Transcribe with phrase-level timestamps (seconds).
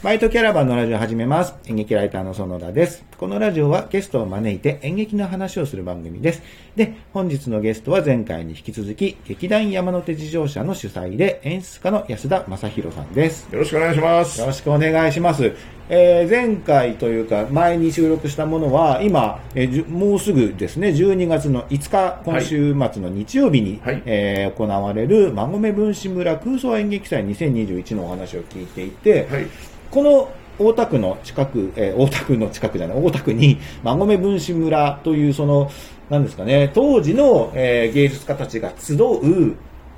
[0.00, 1.54] バイトキャラバンのラジオを始めます。
[1.66, 3.04] 演劇ライターの園田です。
[3.18, 6.42] このラジオはゲストを招いて演劇の話をする番組です。
[6.76, 13.48] で、本日のゲストは前回に引き続き、劇団山手自動車の主催で演出家の安田正宏さんです。
[13.52, 14.46] よろしくお願いしますよ。
[14.46, 15.52] ろしくお願いします。
[15.90, 29.46] えー前回というか、前に収録したものは、今、えーもうすぐですね、12月の5日、今週末の日曜日に、はいえー行われる、馬込分子村空想演劇祭2021のお話を聞いていて、はい。
[29.90, 30.28] この
[30.58, 35.70] 大田区の近く、えー大田区の近くじゃない、大田区に、馬込分子村という、その、
[36.10, 39.54] なんですかね、当時の、えー芸術家たちが集う、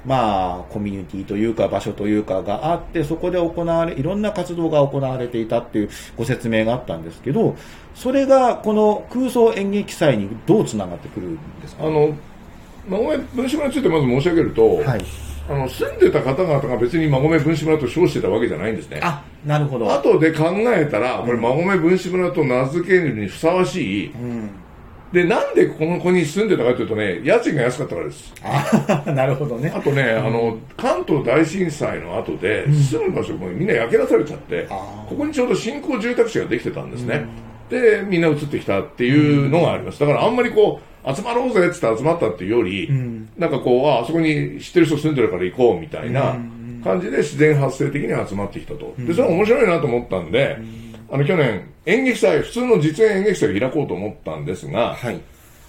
[0.06, 7.55] まあ、コミュニティというか、場所というかがあって、そこで行われ、いろんな活動が行われていたっていうご説明があったんですけど、
[7.95, 11.86] それが、この空想演劇祭にどうつながってくるんですか？
[11.86, 12.14] あの、
[12.88, 15.05] 馬込分子村についてまず申し上げると、はい。
[15.50, 19.00] あの住んでた方々が別に馬込分子村と称してたわけじゃないんですね。
[19.02, 19.92] あ、なるほど。
[19.92, 24.50] 後で考えたら、これ、馬込分子村と名付けるにふさわしい、うん。
[25.12, 28.33] で、なんでこの子に住んでたかというとね、家賃が安かったからです。
[28.44, 29.80] あ なるほどねあ。
[29.80, 37.25] とね、あの、関東大震災の後で、住む場所がみんな焼け出されちゃって、ここにちょうど新興住宅地ができてたんですね。
[37.70, 40.00] で、みんな移ってきたっていうのがあります。
[40.00, 42.90] だからあんまりこう、集まろうぜってって集まったっていうより、
[43.38, 46.36] なんかこう、あ、あそこに知ってる人住んでるから行こうみたいな
[46.84, 48.94] 感じで自然発生的に集まってきたと。
[48.98, 50.58] で、それは面白いなと思ったんで、
[51.10, 55.20] あの、去年、演劇祭、普通の実演演劇祭を開こうと思ったんですが、はい。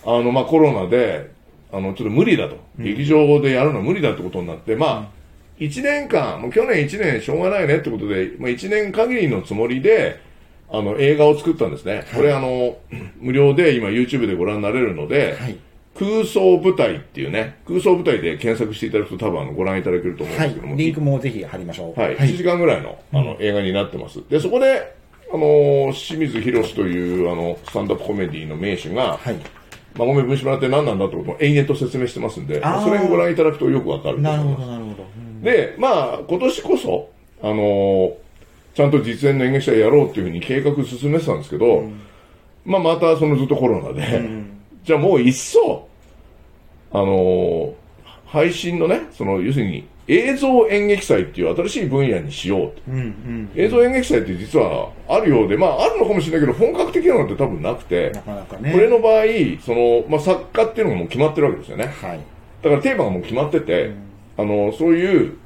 [0.05, 1.31] あの、まあ、コロナで、
[1.71, 2.57] あの、ちょっと無理だと。
[2.77, 5.21] 劇場でやるのは無理だってことになって、まあ、
[5.57, 10.19] 一年間、もう去年一年しょうがないねってことで、まあ、一年限りのつもりで、
[10.71, 12.05] あの、映画を作ったんですね。
[12.15, 12.77] これあの、
[13.19, 15.57] 無料で今 YouTube でご覧になれるので、はい
[15.93, 20.75] 空想舞台っていうね、空想舞台で検索していただくと多分あのご覧いただけると思うんはいですけども、。
[20.77, 21.99] リンクもぜひ貼りましょう。
[21.99, 24.21] はい、1時間ぐらいのあの、映画になってます。
[24.29, 24.95] で、そこで、
[25.33, 29.35] あのー清水宏というあのスタンダップコメディの名手が、はい。
[29.95, 34.65] 馬込分子村って何なんだってことを延々と説明してますんで、それをご覧いただくとよくわかるとなるほど。
[34.65, 35.03] なるほど。
[35.03, 37.09] うんで、まあ、今年こそ、
[37.41, 38.13] あのー
[38.73, 41.83] ちゃんと実演の演劇祭やろうっていうふうに計画進めてたんですけど、
[42.65, 44.21] まあ、またそのずっとコロナで、
[44.83, 45.87] じゃあもう一層、
[46.91, 47.73] あのー
[48.31, 52.81] 配信のね、その、要するに映像演劇祭っていう新しい分野にしようと。
[52.87, 53.49] うんうん。
[53.55, 58.71] 映像演劇祭って実はあるようで、まあ、あるのかもしれないけど、本格的なのって多分なくて、なかなかね。
[58.71, 59.25] これの場合、
[59.61, 61.87] その、まあ、作家っていうのがもう決まってるわけですよね。
[61.87, 62.19] はい。
[62.61, 63.91] だからテーマがもう決まってて、
[64.37, 65.37] あの、そういう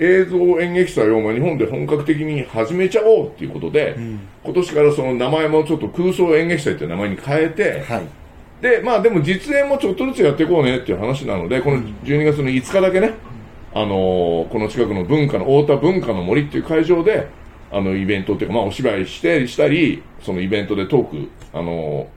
[0.00, 3.96] 映像演劇祭をまあ日本で本格的に始めちゃおうっていうことで、
[4.42, 8.02] 今年からその名前もちょっと空想演劇祭っていう名前に変えて、はい。
[8.62, 13.12] で、まあでも実演もちょっとずつやっていこうねっていう話なので、この12月の5日だけね、
[13.74, 17.28] あのこの近くの文化の、太田文化の森っていう会場で、
[17.70, 22.08] あの、イベントっていうか、まあお芝居して、したり、そのイベントでトーク、あの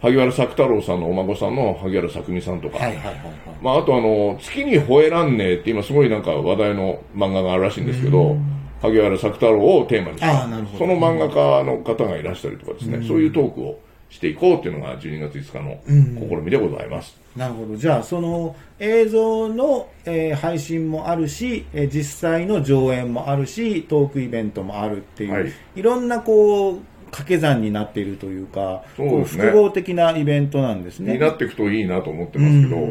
[0.00, 3.24] 萩原作太郎さんのお孫さんの萩原作美さんとか、はいはいはいはい。
[3.60, 8.36] まあ、あとあの、月に吠えらんねえって今すごいなんか話題の漫画があるらしいんですけど、
[8.80, 15.80] 萩原作太郎をテーマにしたああなるほどその漫画家の方がいらしたりとかですね、そういうトークをしていこうっていうのが12月5日の
[16.28, 17.16] 試みでございます。
[17.36, 17.76] なるほど。
[17.76, 26.80] じゃあ、その映像の、えー配信もあるし、えー実際の上演もあるし、トークイベントもあるっていう、はいい、ろんなこう、
[27.10, 29.44] 掛け算になっているというか、そうですね。
[29.44, 31.14] こ複合的なイベントなんですね。
[31.14, 32.88] になっていくといいなと思ってますけど、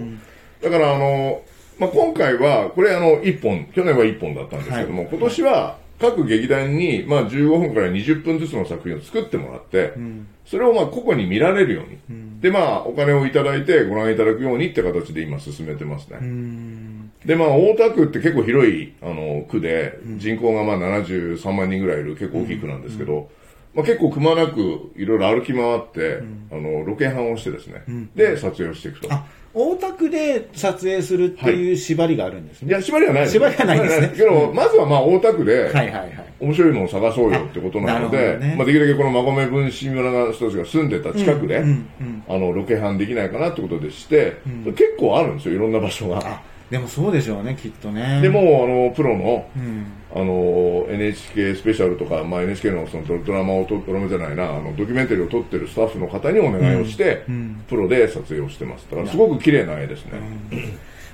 [0.61, 1.41] だからあの、
[1.79, 9.93] まあ、今回は、これあの、1本、去年は1本だったんですけども、今年は各劇団に、まあ、15分から20分ずつの作品を作ってもらって、
[10.45, 16.19] それをまあ、個々に見られるように、で、まあ、お金をいただいてご覧いただくようにって形で今進めてますね。
[17.25, 23.29] で、まあ、大田区って結構広い、あの、区で、人口がまあ73万人ぐらいいる結構大きい区なんですけど、
[23.77, 27.83] まあ、結構くまなくいろいろ歩き回って、あの、ロケハンをしてですね、
[28.15, 29.13] で、撮影をしていくと。
[29.13, 29.23] あ、
[29.53, 32.69] 大田区で撮影するっていう縛りがあるんですね。
[32.69, 36.11] いや、縛りはないです縛りはないですねけど、まずはまあ、大田区で、はいはいはい。
[36.39, 41.63] 面白いのを探そうよってことなので、ねまあ、できるだけこの馬込分子村の人たちが住んでた近くで、
[42.27, 46.17] あの、ロケハンできないかなってことでして、結構あるんですよ、いろんな場所が。
[46.25, 46.41] あ、
[46.71, 48.21] でもそうでしょうね、きっとね。
[48.21, 49.85] で、も、あの、プロの、うん。
[50.13, 50.25] あの、
[50.89, 57.23] NHK スペシャルとか、まあ、NHK のそのドドラマを撮、ドラマじゃないな、あの、ドキュメンタリーを撮ってるスタッフの方にお願いをして、
[57.67, 58.87] プロで撮影をしてます。
[58.89, 60.11] だから、すごく綺麗な絵ですね。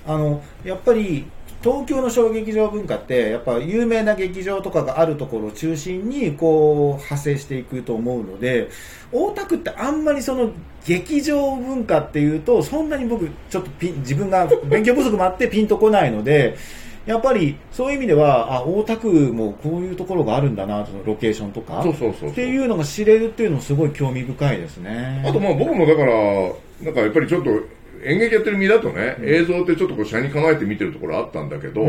[0.06, 1.25] あのやっぱり
[1.62, 8.69] 東京の小劇場文化ってやっぱ有名な劇場とかがあるところを中心にこう派生していくと思うので
[9.14, 10.52] 大田区ってあんまりその
[10.86, 16.58] 劇場文化っていうとそんなに僕ちょっと自分が勉強不足もあってピンとこないので
[17.06, 21.82] やっぱりそういう意味では、あ、大田区もこういうところがあるんだな、そのロケーションとか。
[21.84, 25.24] そうそうそうっていうのが知れるっていうのもすごい興味深いですね。
[25.28, 26.14] あとまあ僕もだから、
[26.82, 27.50] なんかやっぱりちょっと
[28.06, 31.86] 演劇やってる身だとね、映像ってちょっとこう車に構えて見てるところあったんだけど、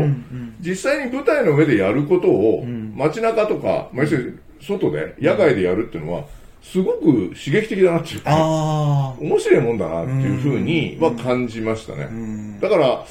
[0.59, 2.65] 実際に舞台の上でやることを、
[2.95, 6.25] 街中とか、まあ、要するに外で、野外でやるっていうのは、
[6.61, 7.03] すごく
[7.35, 12.57] 刺激的だなっていうか、あ面白いもんだなっていうふうには感じましたね。
[12.59, 13.05] だから、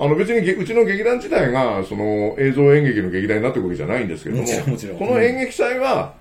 [0.00, 4.98] あの別にげうちの劇団自体がその映像演劇の劇団になってるわけじゃないんですけどももちろんもちろん。
[4.98, 6.14] この演劇祭は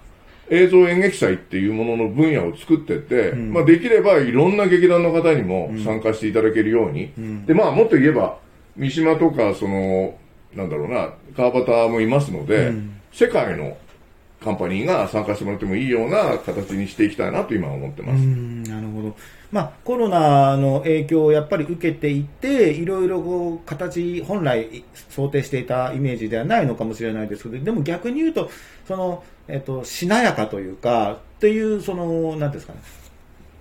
[0.49, 7.11] 映像演劇祭っていうものの分野を作ってって、まあ、できればいろんな劇団の方にも参加していただけるように、
[7.45, 8.37] でまあもっと言えば
[8.75, 10.15] 三島とかその
[10.55, 12.73] なんだろうな川端もいますので、
[13.11, 13.77] 世界の
[14.43, 18.21] カンパニーが参加してもらってもいいような形にしていきたいなと今は思ってます。
[18.21, 19.15] なるほど。
[19.51, 28.49] まあ、コロナの影響をやっぱり受けていて、いろいろこう、形、本来想定していたイメージではないのかもしれないですけど、でも逆に言うと、
[28.87, 32.79] その、えっと、しなやかというか、っていう、その、なんですかね。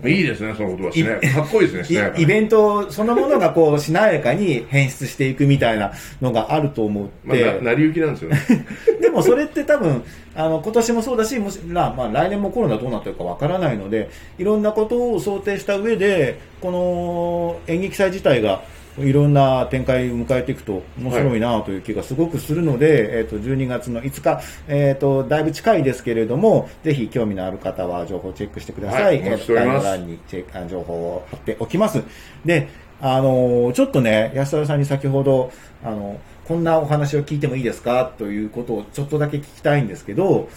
[0.04, 1.19] いいですね、その言葉しね。
[1.32, 8.38] かっこいいですね、イイベントそのものがこう、しなやかに変質していくみたいなのがあると思って、まあ、な成り行きなんですよね。
[9.00, 10.02] でもそれって多分、
[10.34, 18.62] あの、今年もそうだし、もし、まあ、まあ、来年もコロナどうなってるかわからないので、いろんなことを想定した上で、この演劇祭自体が、
[18.98, 29.04] いろんな展開を迎えていくと面白いなという気がすごくするので、えっ、と、12月の5日、えっ、と、だいぶ近いですけれども、ぜひ興味のある方は情報をチェックしてください。
[29.04, 32.02] はいお待ちしております概要欄にチェックあ情報を貼っておきます。
[32.44, 32.69] で、
[33.00, 35.52] あのちょっとね、安田さんに先ほど、
[35.84, 38.12] あの、こんなお話を聞いてもいいですか？
[38.16, 40.48] ということをちょっとだけ聞きたいんですけど、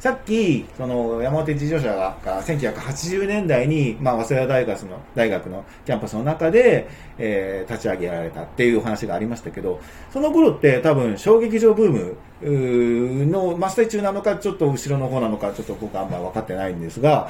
[0.00, 9.80] さっき、その、山手自動車が1980年代に、まあ、早稲田大学の、大学のキャンパスの中で、えー立ち上げられたっていう話がありましたけど、
[10.12, 17.28] その頃って多分、小劇場ブームうの真っ最中なのか、ちょっと後ろの方なのか、ちょっと僕あんまり分かってないんですが、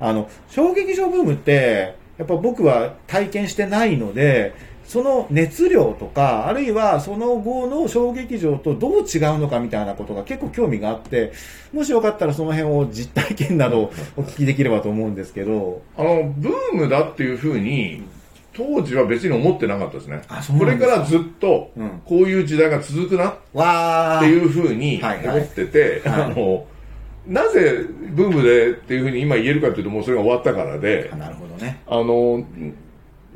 [0.00, 4.54] あの、小劇場ブームって、やっぱ僕は体験してないので、
[4.88, 11.32] その熱量とか、あるいはその後の小劇場とどう違うのかみたいなことが結構興味があって、
[11.74, 15.82] もしよかったらその辺を実体験などを お聞きできればと思うんですけど。
[15.94, 18.02] あの、ブームだっていうふうに、
[18.54, 20.22] 当時は別に思ってなかったですね。
[20.26, 24.26] あそうこれからずっとうん、こういう時代が続くなっわー。
[24.26, 26.64] ていうふうに思ってて、はいあの、
[27.26, 31.82] なぜブームでっていうふうに今言えるかというと、もうそれが終わったからであ、なるほどね。
[31.86, 32.42] あの、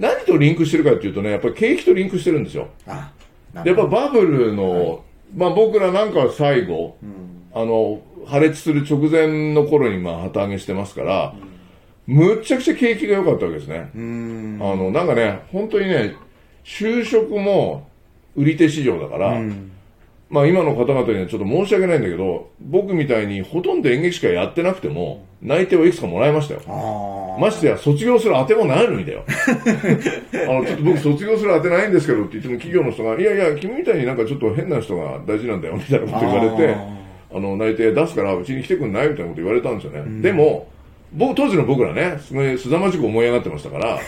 [0.03, 2.69] 何とリンクしてるかっていうとね、やっぱり景気とリンクしてるんですよ。
[2.89, 3.13] あ、
[3.65, 3.77] やっ。
[3.77, 5.05] ぱバブルの、
[5.37, 6.97] まあ僕らなんかは最後、
[7.55, 11.35] あの、破裂する直前の頃にまあ旗揚げしてますから、
[12.09, 13.91] むっちゃくちゃ景気が良かったわけですね。
[13.95, 13.97] あ
[14.75, 16.17] の、なんかね、本当にね、
[16.65, 17.89] 就職も
[18.35, 19.41] 売り手市場だから、
[20.33, 26.63] まあ今の方々にはちょっと申し訳ないんだけど、僕みたいにほとんど演劇しかやってなくても、内定はいくつかもらいましたよ。
[26.67, 29.25] あましてや卒業する当てもないのにだよ。
[29.29, 36.75] あの、ちょっと僕卒業する当てないんですけどって言っても企業の人が、いやいや、君みたいになんかちょっと変な人が大事なんだよみたいなこと言われて、
[37.35, 40.23] あの、内定出すからうちに来てくんないみたいなこと言われたんですよね。
[40.23, 40.67] でも、
[41.13, 43.99] 僕、当時の僕らね、すごい凄まじく思い上がってましたから、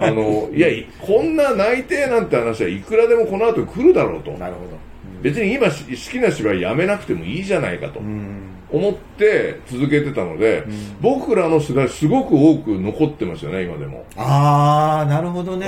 [0.00, 4.38] あの、いや、いこんな内定なんて話はいくらでもこの後来るだろうとあ。。
[4.38, 4.91] なるほど。
[5.22, 8.40] 別に今し好きな芝居やめなくてもいいじゃないかとうん。
[8.70, 10.64] 思って続けてたので、
[11.00, 14.04] 僕らの世代すごく多く残ってますよね、今でも。
[14.16, 15.66] あー、なるほどね。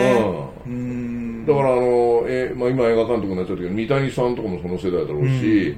[0.66, 1.44] うん。
[1.46, 5.76] だからあの、えーまあ、今映画監督になっちゃったけど、三谷さんとかもその世代だろうし、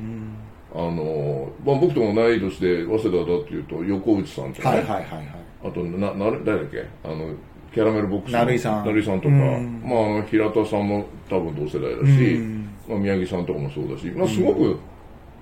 [0.72, 5.26] あの、まあ、僕とも同い年で早稲田だっていうと、横内さんとかね、はいはいはいはい。
[5.64, 6.84] あと、な、な、誰だっけ？
[7.02, 7.30] あの、
[7.74, 12.40] キャラメルボックスの成井さん成井さんとか、うんまあ平田さんも多分同世代だし、
[12.88, 14.78] まあ、宮城さんとかもそうだし、まあ、すごく、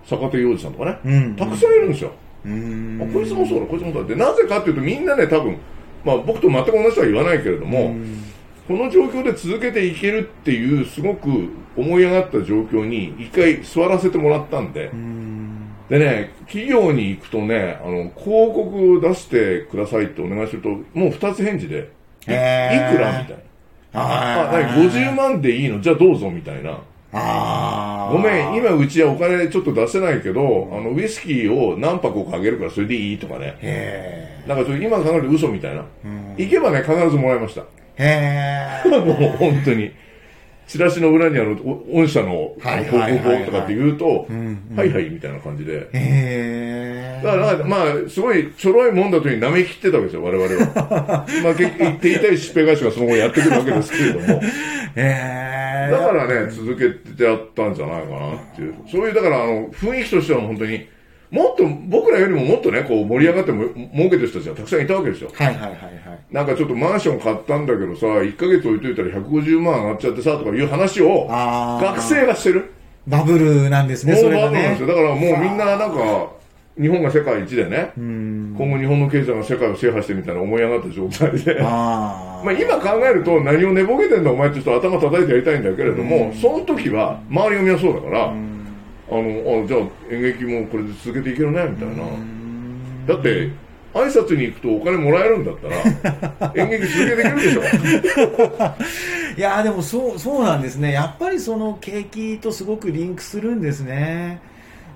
[0.04, 2.12] 坂手洋二さんとかね、うんたくさんいるんですよ。
[2.44, 3.02] うーん。
[3.02, 4.08] あこいつもそうだ、こいつもそうだ。
[4.08, 5.56] で、なぜかっていうと、みんなね、多分、
[6.04, 7.94] まあ、僕と全く同じとは言わないけれども、
[8.68, 11.28] この状況で続けていけるっていう、すごく
[11.76, 14.90] 思い上がった状況に、一回座らせてもらったんで、
[15.90, 21.84] でね、企業に行くとね、あの、広告を出してくださいってお願いすると、もう二つ返事で、いい
[22.26, 23.36] くらみたい
[23.92, 24.00] な。
[24.00, 25.80] あ、あなに50万でいいの？
[25.80, 26.80] じゃあどうぞみたいな。
[27.16, 33.56] あーごめん、今うちはお金ちょっと出せないけど、あの、ウイスキーを何箱かあげるからそれでいいとかね。
[33.60, 35.84] へなんかちょっと今考えると嘘みたいな。
[36.36, 37.62] 行けばね、必ずもらいました。
[37.96, 38.82] え。
[38.84, 38.98] へえ。
[38.98, 39.92] もう本当に。
[40.66, 45.88] チラシの裏にあるお御社のはい広はいはいとかって言うと、んはいはいみたいな感じで。
[45.92, 51.26] へだから、まあ、すごいちょろいもんだというふうに舐めきってたわけですよ、我々は。
[51.42, 54.40] まあ、結言っていたいしっぺ返しがその後やってくるわけですけれども。
[54.96, 55.00] え。
[55.00, 55.90] へえ。
[55.90, 58.74] だからね、続けてやったんじゃないかなっていう。
[58.90, 60.86] そういう、だから、あの、雰囲気としては本当に、
[61.34, 65.32] もっと、僕らよりももっとね、こう盛り上がっても儲けてる人たちがたくさんいたわけですよ。
[65.34, 65.74] はいはいはいはい。
[66.30, 72.72] なんかちょっとマンション買ったんだけどさ、1ヶ月置いといたら150万上がっちゃってさ、とかいう話を、学生がしてる。
[73.08, 74.86] バブルなんですね、もそうれがねバブルなんですよ。。
[74.86, 76.28] だからもうみんななんか、
[76.80, 81.60] 日本が世界一でね、今後日本の経済が世界を制覇してみたいな思い上がった状態で。
[81.62, 82.42] ああ。
[82.46, 88.32] まあ今考えると何を寝ぼけてんだお前って人頭叩いてやりたいんだけれども、その時は周りがみんなそうだから、
[89.10, 92.04] あの、あ、じゃあ演劇もこれで続けていけるね、みたいな。
[93.06, 93.50] だって、
[93.94, 97.62] 挨拶に行くとお金もらえるんだったら、 演劇続けていけるでしょ。
[99.36, 100.92] いやーでもそう、そうなんですね。
[100.92, 104.40] やっぱりその景気とすごくリンクするんですね。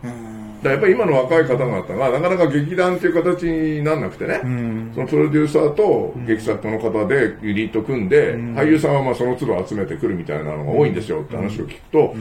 [0.02, 0.62] うん。
[0.62, 4.90] だからやっぱり今の若い方々がなかなか劇団っていう形にならなくてね、うん。
[4.94, 12.14] そのプロデューサーと劇作家の方でユニット組んで、俳優さんはまあその都度集めてくるみたいなのが多いんですよって話を聞くと、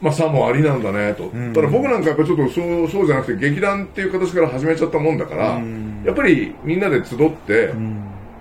[0.00, 1.30] まあさもありなんだねと。
[1.54, 5.60] ただ僕なんかやっぱちょっとそうそうじゃなくて劇団っていう形から始めちゃったもんだから、
[6.04, 7.72] やっぱりみんなで集って、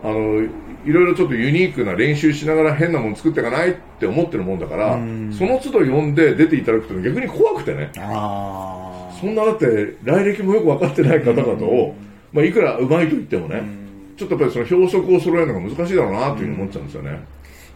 [0.04, 0.44] あの、
[0.86, 4.94] いろいろちょっとユニークな練習しながら変なもの作っていかないって思ってるもんだから、
[5.38, 7.92] その都度呼んで出ていただくと逆に怖くてね。
[9.20, 11.96] そんなだって来歴もよく分かってない方々を、
[12.32, 13.64] まあ、いくらうまいと言ってもね、
[14.16, 17.20] ちょっとやっぱりその標則を揃えるのが難しいだろうなというふうに思っちゃうんですよね。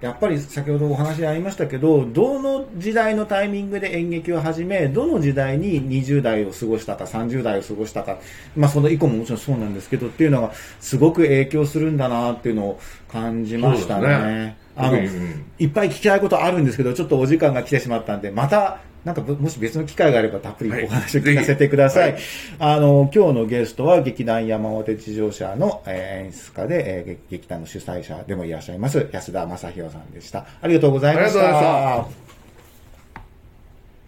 [0.02, 8.18] やっぱり先ほどお話ありましたけど、どの時代のタイミングで演劇を始め、どの時代に20代を過ごしたか、30代を過ごしたか、
[8.58, 12.80] まあその以降ももちろんそうなんですけどっていうのがすごく影響するんだなっていうのを
[13.12, 14.58] 感じましたねね。
[14.76, 22.12] あの、特にうんいっぱい聞きたいことあるんですけど、ちょっとお時間が来てしまったんで、また、なんかもし別の機会があればたっぷりお話を聞かせてください。
[22.14, 22.24] はいぜ
[22.60, 30.46] あの、今日のゲストは劇団山手地上車の、えー演出家で、えー劇劇団の主催者でもいらっしゃいます安田正宏さんでした。
[30.62, 31.40] ありがとうございました。
[31.40, 32.31] ありがとうございました